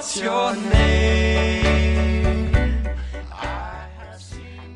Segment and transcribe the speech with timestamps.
[0.00, 1.60] What's your name?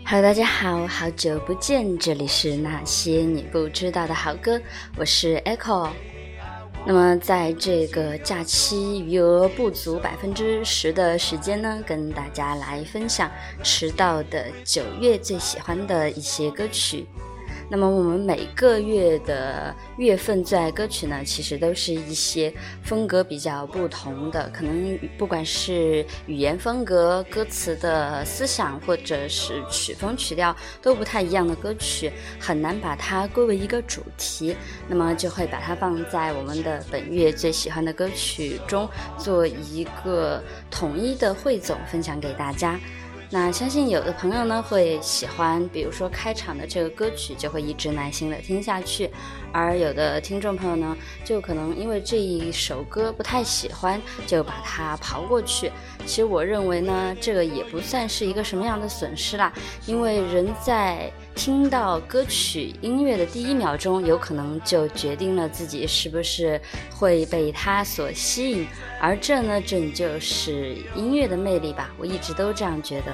[0.05, 4.61] Hello，大家好，好久不见，这里是那些你不知道的好歌，
[4.99, 5.89] 我是 Echo。
[6.85, 17.07] 那么在这个假期余额不足百分之十的时间呢，跟大家来分享迟到的九月最喜欢的一些歌曲。
[17.69, 22.53] 那么我们每个月的月份最爱歌曲呢，其实都是一些
[22.83, 34.55] 风格比较不同的，可能不管是语言风格、歌词的思想，或者是曲风曲调都不太一样的歌曲，很难把它归为一个主题。
[34.87, 42.79] 那么就会把它放在我们的本月最喜欢的歌曲中，做一个统一的汇总，分享给大家。
[43.31, 49.09] 那相信有的朋友呢会喜欢，比如说开场的这个歌曲，就会一直耐心的听下去；
[49.53, 55.73] 而有的听众朋友呢，就可能因为这一首歌不太喜欢，就把它刨过去。
[56.07, 59.53] 其实我认为呢，这个也不算是一个什么样的损失啦，
[59.87, 68.67] 因为人在听到歌曲音乐的第一秒钟，有可能就决定了自己是不是会被它所吸引，
[69.01, 71.91] 而这呢，正就是音乐的魅力吧。
[71.99, 73.13] 我一直都这样觉得。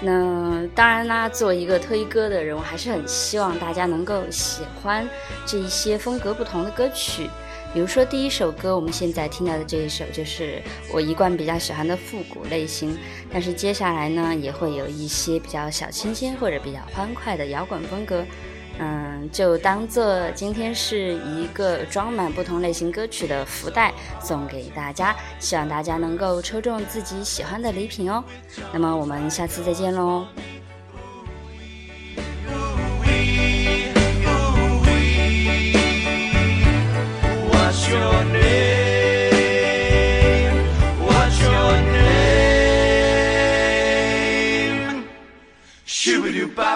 [0.00, 5.08] 那当然啦，作为一个推歌的人，我还是很希望大家能够喜欢
[5.44, 7.28] 这一些风格不同的歌曲。
[7.74, 12.96] 比如说第一首歌，我们现在听到的这一首，就是我一贯比较喜欢的复古类型。
[13.30, 18.24] 但是接下来呢，也会有一些比较小清新或者比较欢快的摇滚风格。
[18.78, 23.92] 嗯，就当做今天是一个装满不同类型歌曲的福袋
[24.22, 28.22] 送给大家，希望大家能够抽中自己喜欢的礼品哦。
[28.72, 30.26] 那么我们下次再见喽。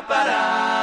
[0.03, 0.80] parar.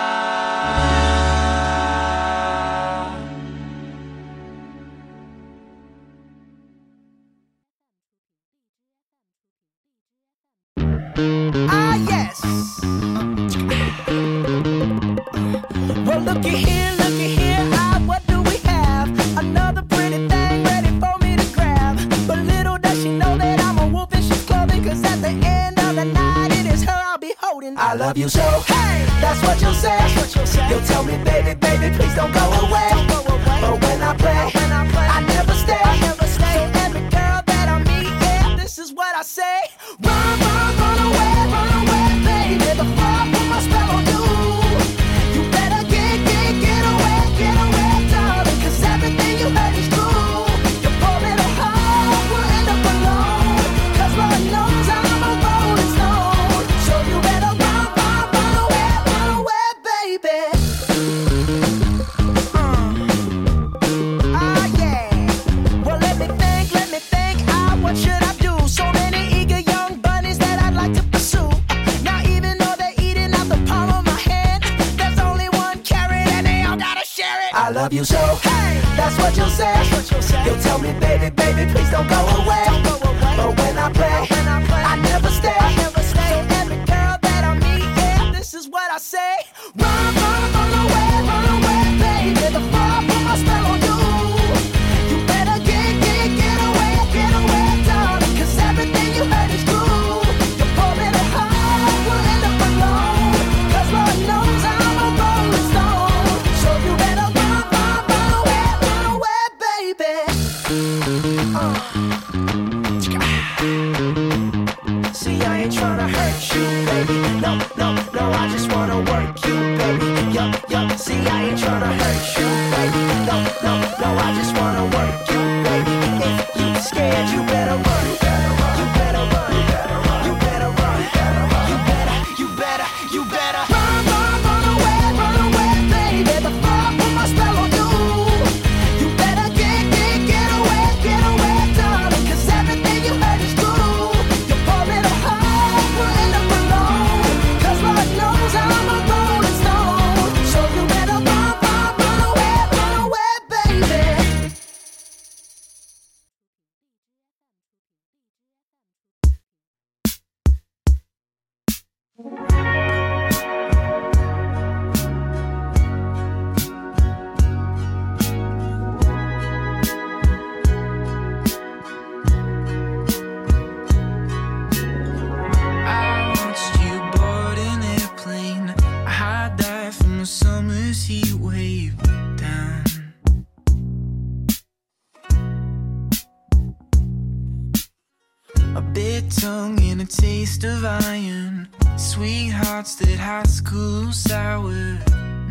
[190.67, 191.67] divine.
[191.97, 194.99] Sweethearts that high school sour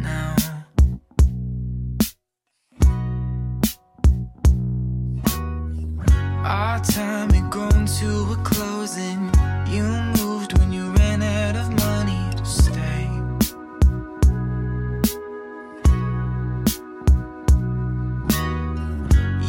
[0.09, 0.37] now.
[6.45, 9.21] Our time had grown to a closing.
[9.75, 9.87] You
[10.21, 13.05] moved when you ran out of money to stay.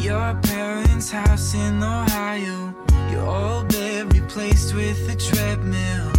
[0.06, 2.74] Your parents' house in Ohio,
[3.10, 3.77] You're old
[4.38, 6.17] replaced with a treadmill.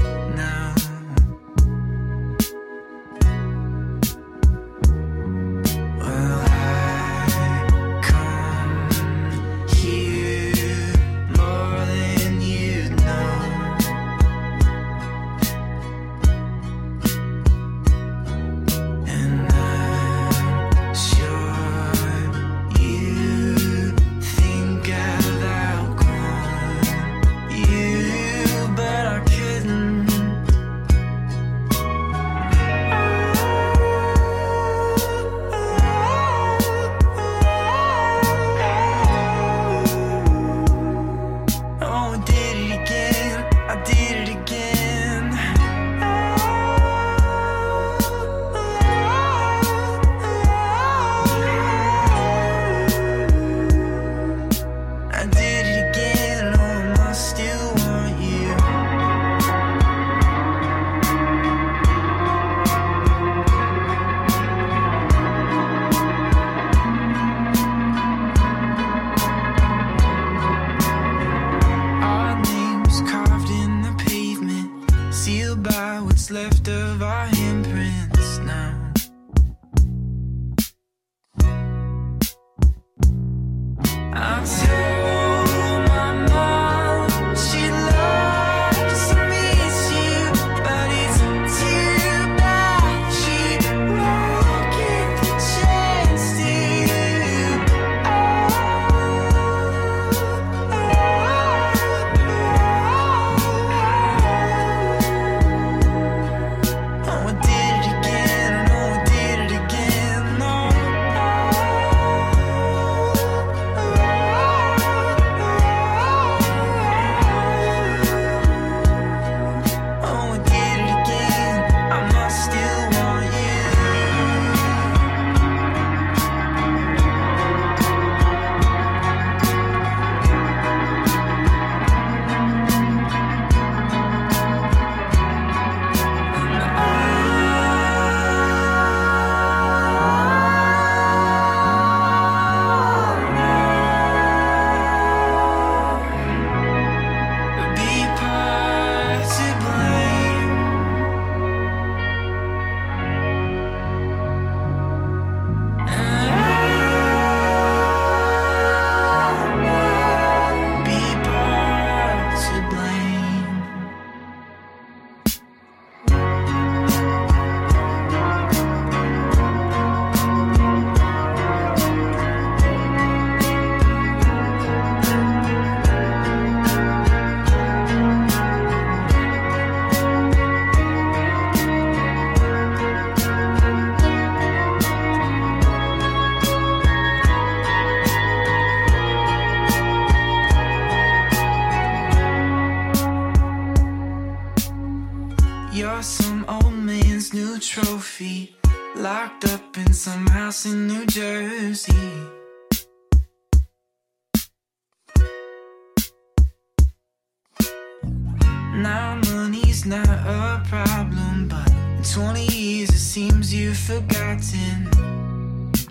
[210.67, 214.89] problem, but in 20 years it seems you've forgotten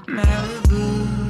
[0.07, 1.28] Malibu.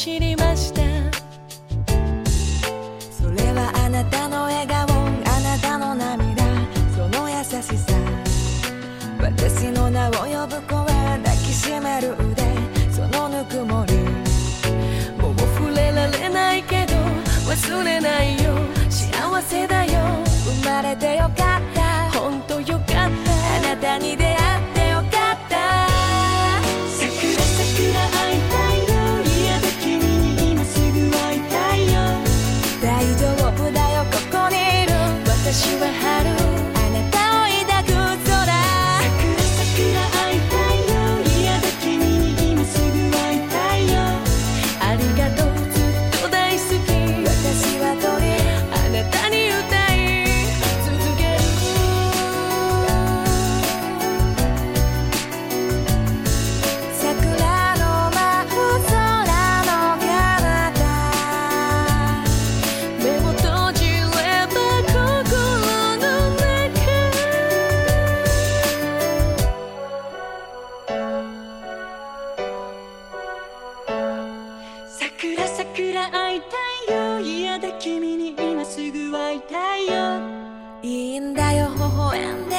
[0.00, 0.39] 走り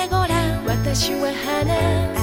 [0.02, 2.21] てごらん私は花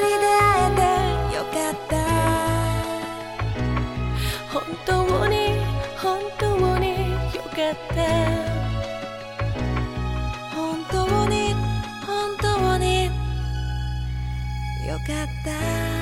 [0.00, 0.32] 人会
[0.66, 1.92] えてよかった。
[4.52, 5.34] 本当に
[5.96, 6.86] 本当に
[7.34, 8.00] よかった。
[10.54, 10.58] 本
[10.90, 10.94] 当
[11.28, 11.34] に
[12.06, 12.84] 本当に
[14.86, 15.99] よかった。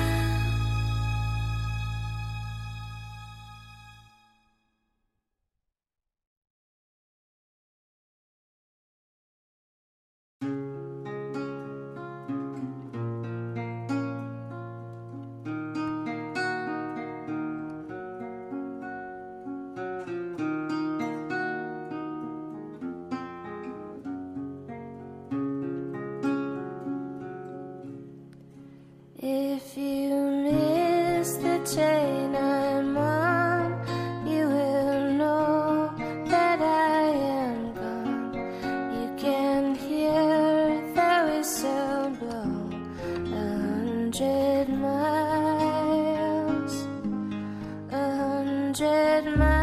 [48.79, 49.58] hundred miles.